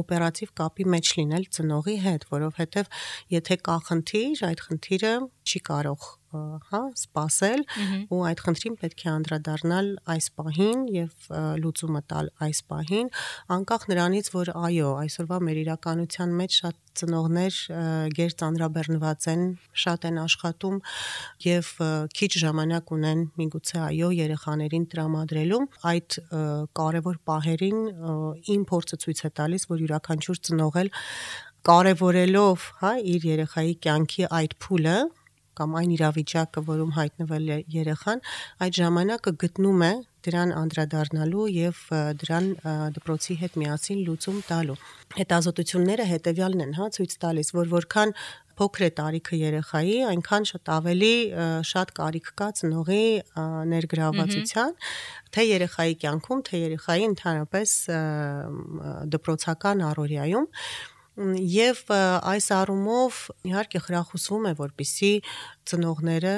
[0.00, 2.88] օպերատիվ կապի մեջ լինել ծնողի հետ, որովհետև
[3.36, 5.12] եթե կա խնդիր, այդ խնդիրը
[5.44, 7.62] չի կարող հա, սпасել
[8.14, 11.28] ու այդ խնդրին պետք է անդրադառնալ այս պահին եւ
[11.62, 13.10] լուծումը տալ այս պահին,
[13.56, 17.58] անկախ նրանից, որ այո, այսօրվա մեր իրականության մեջ շատ ծնողներ
[18.18, 19.44] ģեր ծանրաբեռնված են,
[19.84, 20.78] շատ են աշխատում
[21.46, 21.70] եւ
[22.18, 26.18] քիչ ժամանակ ունեն միգուցե այո երեխաներին տրամադրելու։ Այդ
[26.80, 27.80] կարևոր պահերին
[28.56, 30.80] իմ փորձը ցույց է տալիս, որ յուրաքանչյուր ծնող
[31.66, 34.94] կարևորելով, հա, իր երեխայի կյանքի այդ փուլը,
[35.60, 38.24] կամ այն իրավիճակը, որում հայտնվել է երեխան,
[38.66, 39.92] այդ ժամանակը գտնում է
[40.26, 41.80] դրան անդրադառնալու եւ
[42.20, 42.48] դրան
[42.96, 44.76] դպրոցի հետ միասին լուծում տալու։
[45.16, 48.14] Հետազոտությունները հետեւյալն են, հա, ցույց տալիս, որ որքան
[48.60, 51.12] փոքր է տարիքը երեխայի, այնքան շատ ավելի
[51.70, 53.04] շատ կարիք կա ծնողի
[53.72, 54.74] ներգրավվածության,
[55.32, 57.76] թե երեխայի կյանքում, թե երեխայի ընդհանրապես
[59.16, 60.48] դպրոցական առօրյայում
[61.20, 63.16] Եվ այս առումով
[63.50, 65.10] իհարկե խրախուսվում է, որպիսի
[65.70, 66.34] ծնողները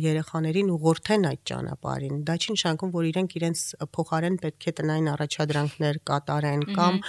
[0.00, 6.00] երեխաներին ուղղորդեն այդ ճանապարհին։ Դա չի նշանակում, որ իրենք իրենց փոխարեն պետք է տնային առաջադրանքներ
[6.12, 7.00] կատարեն կամ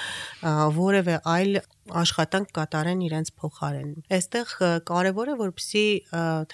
[0.83, 4.53] որևէ այլ աշխատանք կատարեն իրենց փոխարեն։ Այստեղ
[4.87, 5.83] կարևոր է որպեսզի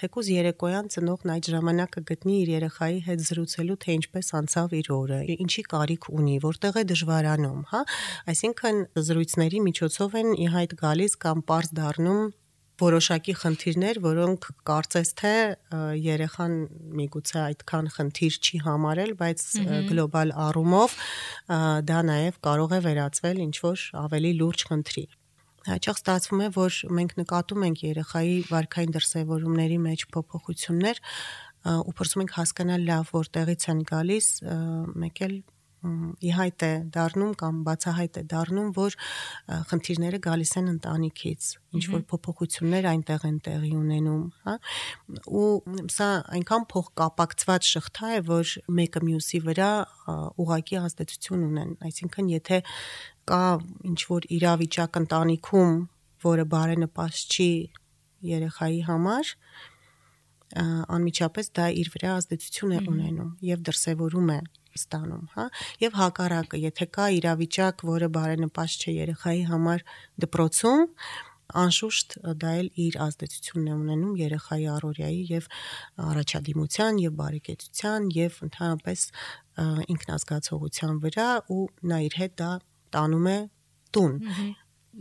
[0.00, 5.20] թեկուզ երեկոյան ծնողն այդ ժամանակը գտնի իր երեխայի հետ զրուցելու թե ինչպես անցավ իր օրը,
[5.46, 7.84] ինչի կարիք ունի, որտեղ է դժվարանում, հա։
[8.34, 12.22] Այսինքն զրույցների միջոցով են ի հայտ գալիս կամ པարզ դառնում
[12.80, 15.32] որոշակի խնդիրներ, որոնք կարծես թե
[16.00, 16.54] երեխան
[17.00, 19.46] միգուցե այդքան խնդիր չի համարել, բայց
[19.90, 20.98] գլոբալ առումով
[21.92, 25.06] դա նաև կարող է վերածվել ինչ որ ավելի լուրջ խնդրի
[25.68, 31.00] հաճախ ստացվում է, որ մենք նկատում ենք երեխայի վարքային դրսևորումների մեջ փոփոխություններ,
[31.84, 34.28] ու փորձում ենք հասկանալ լավ որտեղից են գալիս,
[35.04, 35.34] մեկ էլ
[35.80, 38.96] ի հայտ է դառնում կամ բացահայտ է դառնում, որ
[39.70, 44.56] խնդիրները գալիս են ընտանիքից, ինչ որ փոփոխություններ այնտեղ են տեղի ունենում, հա?
[45.40, 45.48] Ու
[45.96, 49.70] սա այնքան փոխկապակցված շղթա է, որ մեկը մյուսի վրա
[50.44, 52.62] ուղակի ազդեցություն ունեն։ Այսինքն, եթե
[53.30, 53.44] կա
[53.90, 55.76] ինչ որ իրավիճակ ընտանիքում,
[56.20, 57.50] որը բարենպաստ չի
[58.30, 59.34] երեխայի համար,
[60.58, 65.46] անմիջապես դա իր վրա ազդեցություն է ունենում եւ դրսեւորում է ստանում, հա,
[65.82, 69.84] եւ հակառակը, եթե կա իրավիճակ, որը բարենպաստ չէ երեխայի համար
[70.24, 70.84] դպրոցում,
[71.60, 75.48] անշուշտ դա էլ իր ազդեցությունն է ունենում երեխայի առօրյայի եւ
[76.06, 79.06] առաջադիմության եւ բարեկեցության եւ ընդհանրապես
[79.94, 82.50] ինքնազգացողության վրա ու նա իր հետ դա
[82.94, 83.38] տանում է
[83.96, 84.14] տուն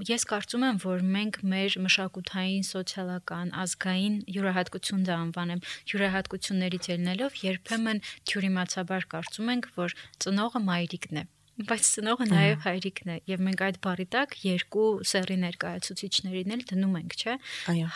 [0.09, 8.05] ես կարծում եմ, որ մենք մեր մշակութային, սոցիալական, ազգային յուրահատկություն դա անվանեմ, յուրահատկություններից ելնելով երբեմն
[8.29, 11.27] թյուրիմացաբար կարծում ենք, որ ծնողը մայրիկն է
[11.59, 16.93] բայց ծնողը նաև հայրիկն է եւ մենք այդ բարի տակ երկու սերի ներկայացուցիչներին էլ դնում
[16.99, 17.35] ենք, չէ՞։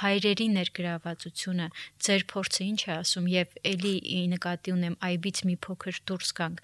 [0.01, 1.67] Հայրերի ներգրավվածությունը,
[2.07, 3.95] ձեր փորձը ինչ է ասում եւ ելի
[4.33, 6.63] նկատի ունեմ այբից մի փոքր դուրս գանք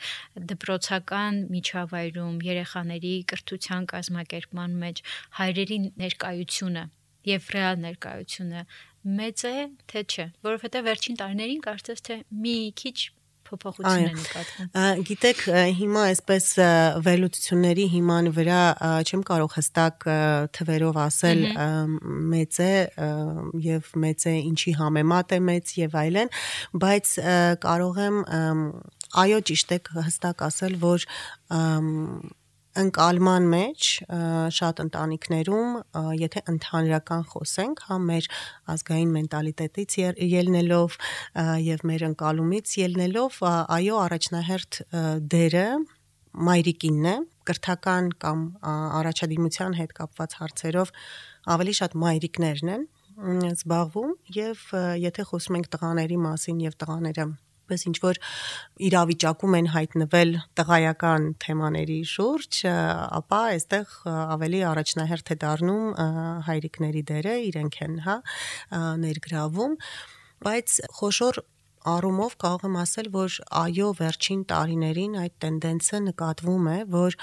[0.51, 5.03] դպրոցական միջավայրում երեխաների կրթության կազմակերպման մեջ
[5.39, 6.83] հայրերի ներկայությունը
[7.29, 8.65] եւ ռեալ ներկայությունը
[9.19, 9.55] մեծ է
[9.91, 12.97] թե չէ որովհետեւ վերջին տարիներին կարծես թե մի քիչ
[13.49, 15.41] փոփոխություն է նկատվում։ Գիտեք,
[15.79, 16.47] հիմա այսպես
[17.07, 18.61] վերլուծությունների հիման վրա
[19.09, 20.07] չեմ կարող հստակ
[20.59, 21.43] թվերով ասել
[22.33, 22.71] մեծ է
[23.69, 26.33] եւ մեծ է ինչի համեմատ է մեծ եւ այլն,
[26.85, 27.13] բայց
[27.65, 28.17] կարող եմ
[29.19, 31.07] այո ճիշտ է հստակ ասել, որ
[32.83, 33.87] ընկալման մեջ
[34.55, 35.71] շատ ընտանիքներում,
[36.19, 38.29] եթե ընդհանրական խոսենք, հա մեր
[38.73, 39.97] ազգային մենտալիտետից
[40.33, 40.97] ելնելով
[41.65, 44.81] եւ մեր ընկալումից ելնելով, այո, առաջնահերթ
[45.33, 45.67] դերը
[46.49, 47.15] մայրիկինն է,
[47.49, 48.41] կրթական կամ
[49.01, 50.93] առաջադիմության հետ կապված հարցերով
[51.55, 52.87] ավելի շատ մայրիկներն են
[53.19, 54.65] զբաղվում եւ
[55.03, 57.25] եթե խոսում ենք տղաների մասին եւ տղաները
[57.69, 58.19] պես ինչ որ
[58.89, 62.61] իրավիճակում են հայտնվել տղայական թեմաների շուրջ,
[63.19, 63.95] ապա այստեղ
[64.37, 65.85] ավելի առաջնահերթ է դառնում
[66.49, 68.17] հայրիկների դերը, իրենք են, հա,
[69.05, 69.79] ներգրավում,
[70.49, 71.43] բայց խոշոր
[71.87, 77.17] առումով կարող եմ ասել, որ այո, վերջին տարիներին այդ տենդենսը նկատվում է, որ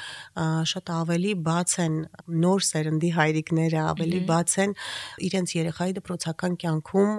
[0.72, 1.98] շատ ավելի բաց են
[2.44, 4.72] նոր սերնդի հայրիկները, ավելի բաց են
[5.28, 7.12] իրենց երեխայի դպրոցական կյանքում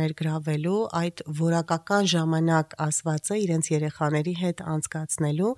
[0.00, 5.54] ներգրավելու այդ որակական ժամանակ ասվածը իրենց երեխաների հետ անցկացնելու,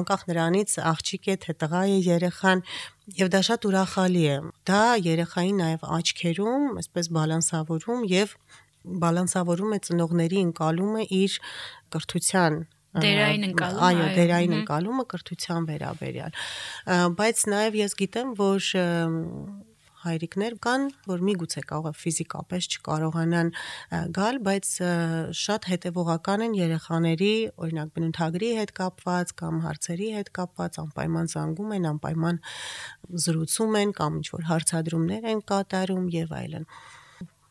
[0.00, 2.66] անկախ նրանից աղջիկ է թե տղա է երեխան,
[3.10, 4.34] Եվ դա շատ ուրախալի է։
[4.68, 8.34] Դա երեխային նաև աչքերում, այսպես բալանսավորում եւ
[9.06, 11.40] բալանսավորում է ծնողների ընկալումը իր
[11.96, 12.62] կրթության
[13.02, 16.40] դերային ընկալումը այո դերային ընկալումը կրթության վերաբերյալ
[17.20, 18.72] բայց նաև ես գիտեմ որ
[20.02, 23.50] հայրիկներ կան, որ միգուցե կարող է ֆիզիկապես չկարողանան
[24.16, 24.70] գալ, բայց
[25.38, 27.34] շատ հետևողական են երեխաների,
[27.66, 32.42] օրինակ բնութագրի հետ կապված կամ հարցերի հետ կապված, անպայման զանգում են, անպայման
[33.26, 36.68] զրուցում են կամ ինչ որ հարցադրումներ են կատարում եւ այլն։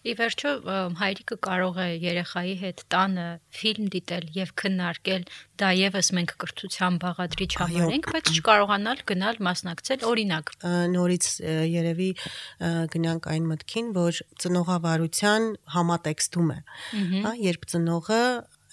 [0.02, 0.52] Ի վերջո
[0.98, 5.26] հայրիկը կարող է երեխայի հետ տանը ֆիլմ դիտել եւ քննարկել,
[5.62, 10.50] դա եւս մենք կրթության բաղադրիչ համարենք, բայց չկարողանալ գնալ մասնակցել օրինակ։
[10.96, 11.28] Նորից
[11.74, 12.10] երևի
[12.96, 16.60] գնանք այն մտքին, որ ծնողավարության համատեքստում է,
[17.22, 18.24] հա, երբ ծնողը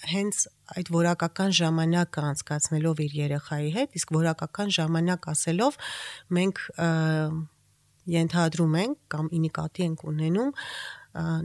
[0.09, 0.41] հենց
[0.79, 5.79] այդ որակական ժամանակը անցկացնելով իր երեխայի հետ, իսկ որակական ժամանակ ասելով
[6.39, 6.61] մենք
[8.09, 10.53] ենթադրում ենք կամ ինիկատի ենք ունենում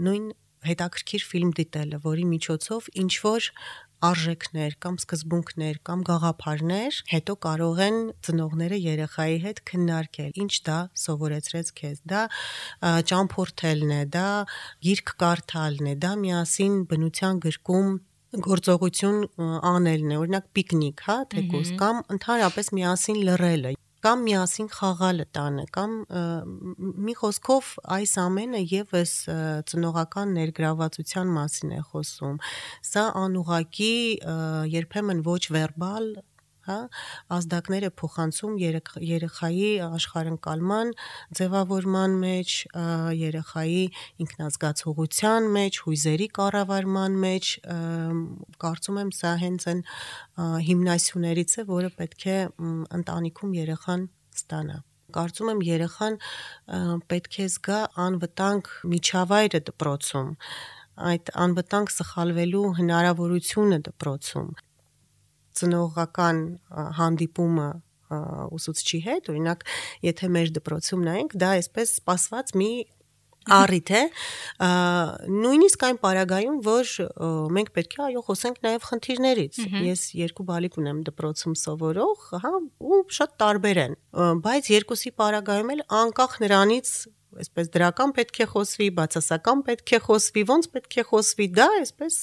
[0.04, 0.32] նույն
[0.64, 3.48] հետաքրքիր ֆիլմ դիտելը, որի միջոցով ինչ որ
[4.04, 11.70] արժեքներ կամ սկզբունքներ կամ գաղափարներ հետո կարող են ծնողները երեխայի հետ քննարկել ինչ դա սովորեցրեց
[11.80, 12.24] քեզ դա
[13.12, 14.26] ճամփորդելն է դա
[14.88, 17.88] գիրք կարդալն է դա միասին բնության գրկում
[18.44, 19.18] գործողություն
[19.72, 25.94] անելն է օրինակ պիկնիկ հա թեկուս կամ ընդհանրապես միասին լռելը կամ միասին խաղալը տանը կամ
[27.06, 29.14] մի խոսքով այս ամենը եւս
[29.70, 32.38] ծնողական ներգրավվածության մասին է խոսում
[32.90, 33.94] սա անուղակի
[34.74, 36.10] երբեմն ոչ վերբալ
[36.68, 36.78] հա
[37.36, 38.54] ազդակները փոխանցում
[39.08, 40.92] երեխայի աշխարհընկալման
[41.40, 42.54] ձևավորման մեջ
[43.24, 43.84] երեխայի
[44.24, 47.52] ինքնազգացողության մեջ հույզերի կառավարման մեջ
[48.64, 49.84] կարծում եմ սա հենց այն
[50.70, 52.38] հիմնասյուներից է որը պետք է
[53.00, 54.08] ընտանիքում երեխան
[54.40, 54.78] ստանա
[55.14, 56.16] կարծում եմ երեխան
[57.10, 60.30] պետք է զգա անվտանգ միջավայրը դպրոցում
[61.10, 64.48] այդ անվտանգ սխալվելու հնարավորությունը դպրոցում
[65.60, 66.40] ծնողական
[67.00, 67.68] հանդիպումը
[68.54, 69.64] ուսուցչի հետ, օրինակ,
[70.04, 72.72] եթե մեր դպրոցում նայենք, դա այսպես սпасված մի
[73.54, 74.02] առիթ է
[75.28, 76.92] նույնիսկ այն параգայում որ
[77.56, 82.52] մենք պետք է այո խոսենք նաև խնդիրներից ես երկու բալիկ ունեմ դպրոցում սովորող հա
[82.88, 83.98] ու շատ տարբեր են
[84.46, 86.94] բայց երկուսի параգայում էլ անկախ նրանից
[87.34, 92.18] այսպես դրական պետք է խոսվի, բացասական պետք է խոսվի, ոնց պետք է խոսվի, դա այսպես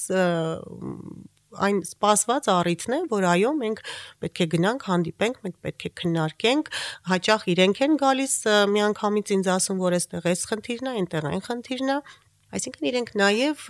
[1.66, 3.82] այն սպասված առիթն է, որ այո, մենք
[4.24, 6.70] պետք է գնանք, հանդիպենք, մենք պետք է քննարկենք,
[7.12, 8.34] հաճախ իրենք են գալիս
[8.72, 11.98] միանգամից ինձ ասում, որ այստեղ էս խնդիրն է, այնտեղ այն խնդիրն է,
[12.52, 13.60] Այսինքն իրենք նաև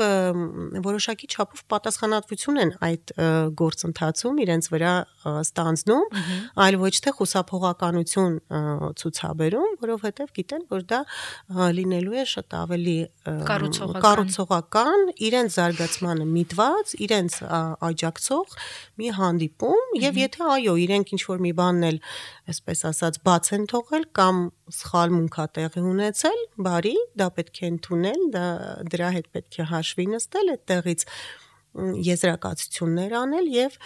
[0.82, 3.12] որոշակի չափով պատասխանատվություն են այդ
[3.60, 4.94] գործընթացում իրենց վրա
[5.42, 6.16] ստանձնում,
[6.64, 8.34] այլ ոչ թե խուսափողականություն
[9.02, 11.00] ցուցաբերում, որովհետև գիտեն, որ դա
[11.78, 12.96] լինելու է շատ ավելի
[14.02, 17.38] կառուցողական, իրենց զարգացմանը միտված, իրենց
[17.92, 18.56] աջակցող
[18.98, 22.02] մի հանդիպում եւ եթե այո, իրենք ինչ որ մի բանն էլ
[22.52, 24.42] այսպես ասած բաց են թողել կամ
[24.72, 28.46] սխալ մունք ա տեղի ունեցել, բարի, դա պետք է ընդունել, դա
[28.92, 31.04] դրա հետ պետք է հաշվի նստել այդտեղից
[32.12, 33.76] եզրակացություններ անել եւ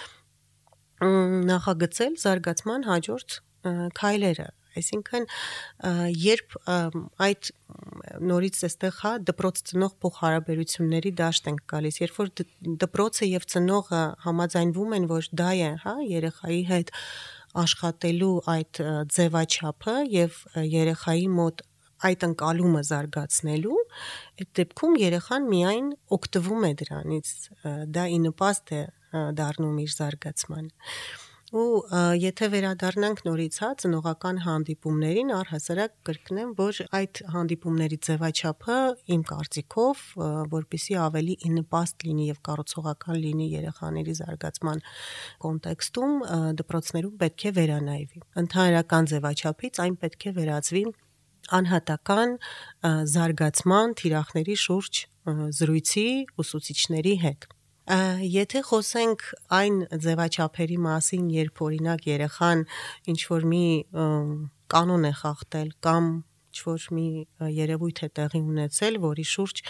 [1.53, 3.41] նախագծել զարգացման հաջորդ
[4.01, 5.27] քայլերը Այսինքն
[6.21, 6.57] երբ
[7.27, 7.51] այդ
[8.31, 12.33] նորից էստեղ հա դպրոց ծնող փոխհարաբերությունների դաշտ ենք գալիս, երբ որ
[12.85, 16.93] դպրոցը եւ ծնողը համաձայնվում են, որ դա է, հա, երեխայի հետ
[17.57, 18.83] աշխատելու այդ
[19.17, 20.43] ձևաչափը եւ
[20.77, 21.65] երեխայի մոտ
[22.09, 23.79] այդ ընկալումը զարգացնելու
[24.41, 27.31] այդ դեպքում երեխան միայն օգտվում է դրանից
[27.97, 28.83] դա ի նպաստ է
[29.41, 30.75] դառնում իր զարգացմանը
[31.55, 31.67] ու
[32.19, 38.79] եթե վերադառնանք նորից հա ծնողական հանդիպումներին առհասարակ կրկնեմ որ այդ հանդիպումների ձևաչափը
[39.15, 40.03] իմ կարծիքով
[40.57, 44.85] որpիսի ավելի ինպաստ լինի եւ կառուցողական լինի երեխաների զարգացման
[45.47, 46.15] կոնտեքստում
[46.67, 50.85] դպրոցներում պետք է վերանայվի ընդհանրական ձևաչափից այն պետք է վերածվի
[51.61, 52.39] անհատական
[53.17, 55.03] զարգացման թիրախների շուրջ
[55.61, 56.09] զրույցի
[56.43, 57.51] ուսուցիչների հետ
[57.87, 59.21] Եթե խոսենք
[59.55, 62.65] այն ձևաչափերի մասին, երբ օրինակ երեխան
[63.13, 63.67] ինչ որ մի
[64.75, 66.09] կանոն է խախտել կամ
[66.57, 67.07] ինչ որ մի
[67.61, 69.63] երևույթ է տեղի ունեցել, որի շուրջ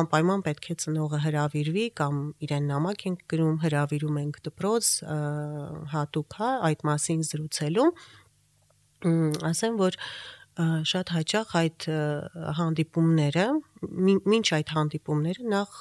[0.00, 4.90] անպայման պետք է ծնողը հրավիրվի կամ իրեն նամակ ենք գրում, հրավիրում ենք դպրոց
[5.92, 7.88] հատուկ հա այդ մասին զրուցելու
[9.52, 9.98] ասեմ որ
[10.60, 11.84] շատ հաճախ այդ
[12.58, 13.44] հանդիպումները
[14.32, 15.78] մինչ այդ հանդիպումները նախ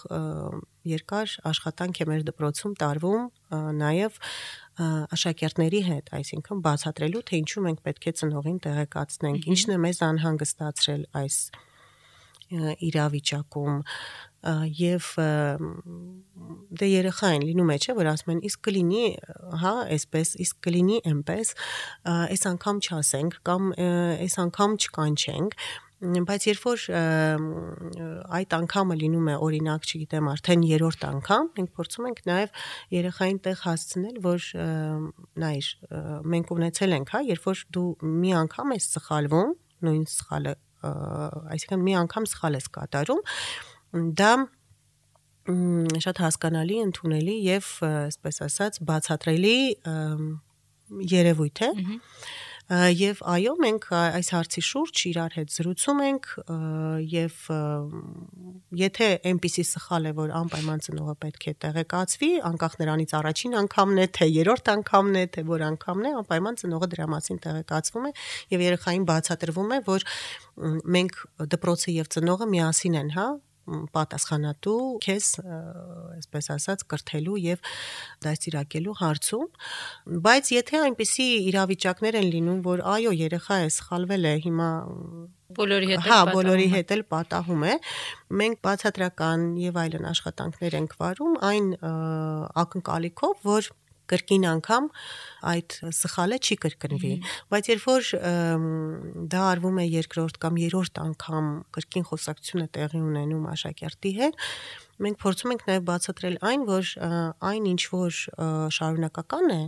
[0.92, 3.26] երկար աշխատանք է մեր դպրոցում տարվում
[3.82, 4.22] նաև
[5.18, 11.04] աշակերտների հետ, այսինքն բացատրելու թե ինչու մենք պետք է ծնողին տեղեկացնենք, ինչն է մեզ անհանգստացրել
[11.22, 11.38] այս
[12.52, 13.82] իրավիճակում
[14.82, 15.12] եւ
[16.82, 19.04] դե երեխային լինում է չէ որ ասում են իսկ կլինի
[19.62, 21.54] հա այսպես իսկ կլինի այնպես
[22.16, 25.58] այս անգամ չասենք կամ այս անգամ չկանչենք
[26.02, 26.84] բայց երբ որ
[28.34, 32.64] այդ անգամը լինում է օրինակ, չգիտեմ, արդեն երրորդ անգամ, մենք փորձում ենք նաև
[32.96, 34.48] երեխային տեղ հասցնել, որ
[35.46, 35.70] նայր,
[36.34, 37.86] մենք ունեցել ենք, հա, երբ որ դու
[38.18, 39.54] մի անգամ ես սխալվում,
[39.86, 43.22] նույն սխալը, այսինքն մի անգամ սխալ ես կատարում,
[44.22, 44.32] դա
[46.06, 49.58] շատ հասկանալի, ընդունելի եւ, այսպես ասած, բացատրելի
[51.12, 52.00] երևույթ է։ Ա,
[52.72, 56.28] Եվ այո, մենք այս հարցի շուրջ իրար հետ զրուցում ենք
[57.12, 57.42] եւ
[58.80, 64.08] եթե այնպիսի սխալ է, որ անպայման ծնողը պետք է տեղեկացվի, անկախ նրանից առաջին անգամն է,
[64.16, 68.16] թե երրորդ անգամն է, թե որ անգամն է, անպայման ծնողը դրա մասին տեղեկացվում է
[68.56, 70.10] եւ երեխային բացատրվում է, որ
[70.96, 73.28] մենք դպրոցը եւ ծնողը միասին են, հա,
[73.96, 77.74] պատասխանատու քեզ այսպես ասած կրթելու եւ
[78.26, 84.72] դաստիարակելու հարցում բայց եթե այնպիսի իրավիճակներ են լինում որ այո երեխա է սխալվել է հիմա
[85.58, 87.76] բոլորի հետ հա բոլորի հետ էլ պատահում է
[88.42, 91.72] մենք բացատրական եւ այլն աշխատանքներ ենք վարում այն
[92.64, 93.72] ակնկալիքով որ
[94.12, 94.88] կրկին անգամ
[95.52, 97.14] այդ սխալը չի կրկնվի
[97.54, 98.10] բայց երբ որ
[99.34, 104.42] դա արվում է երկրորդ կամ երրորդ անգամ կրկին խոսակցությունը տեղի ունենում աշակերտի հետ
[105.02, 106.96] մենք փորձում ենք նաև բացատրել այն որ
[107.52, 108.20] այն ինչ որ
[108.78, 109.62] շարունակական է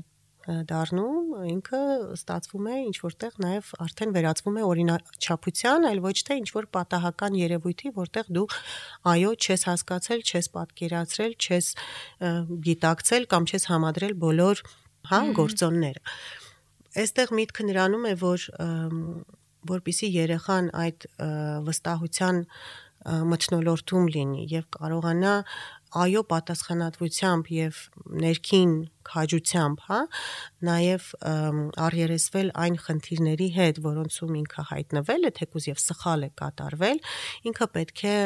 [0.43, 1.81] դառնում, ինքը
[2.17, 7.37] ստացվում է ինչ որտեղ նաև արդեն վերածվում է օրինաչափության, այլ ոչ թե ինչ որ պատահական
[7.39, 8.45] երևույթի, որտեղ դու
[9.13, 11.69] այո, չես հասկացել, չես պատկերացրել, չես
[12.67, 14.63] գիտակցել կամ չես համադրել բոլոր
[15.13, 16.03] հա գործոնները։
[17.03, 18.47] Այստեղ միտքը նրանում է, որ
[19.63, 21.05] որpիսի երեխան այդ
[21.67, 22.43] վստահության
[23.03, 25.33] մթնոլորտում լինի եւ կարողանա
[26.03, 27.79] այո պատասխանատվությամբ եւ
[28.23, 28.71] ներքին
[29.09, 29.99] քաջությամբ, հա,
[30.69, 31.07] նաեւ
[31.87, 37.01] առերեսվել այն խնդիրների հետ, որոնցում ինքը հայտնվել է, թեկուզ եւ սխալ է կատարվել,
[37.51, 38.17] ինքը պետք է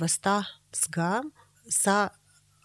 [0.00, 0.50] վստահ
[0.80, 1.12] զգա
[1.80, 1.98] սա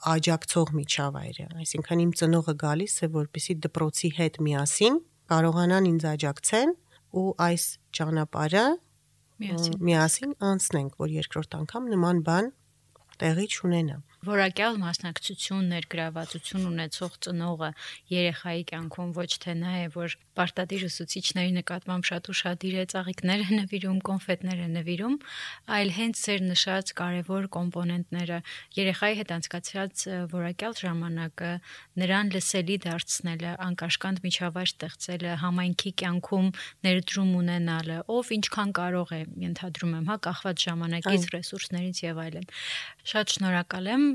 [0.05, 4.99] աջակցող միջավայր է այսինքն իմ ծնողը գալիս է որպեսի դպրոցի հետ միասին
[5.31, 6.73] կարողանան ինձ աջակցեն
[7.21, 7.65] ու այս
[7.97, 8.65] ճանապարհը
[9.45, 12.51] միասին միասին անցնենք որ երկրորդ անգամ նման բան
[13.23, 17.69] տեղի չունենա որակյալ մասնակցություն, ներգրավվածություն ունեցող ծնողը
[18.11, 23.49] երեխայի կյանքում ոչ թե նա է, որ պարտադիր ուսուցիչների նկատմամբ շատ ուրախadir է ծաղիկներ է
[23.55, 25.15] նվիրում, կոնֆետներ է նվիրում,
[25.75, 28.39] այլ հենց ձեր նշած կարևոր կոմպոնենտները
[28.75, 30.03] երեխայի հետ անցկացրած
[30.35, 31.51] որակյալ ժամանակը,
[32.03, 36.49] նրան լսելի դարձնելը, անկաշկանդ միջավայր ստեղծելը, համայնքի կյանքում
[36.85, 42.47] ներդրում ունենալը, ով ինչքան կարող է, ենթադրում եմ, հա, կախված ժամանակից, ռեսուրսներից եւ այլն։
[43.15, 44.05] Շատ շնորհակալ եմ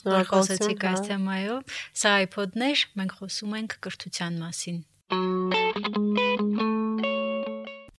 [0.00, 7.27] Շնորհակալություն այս թեմայով։ Սա iPod-ներ, մենք խոսում ենք կրթության մասին։ Thank you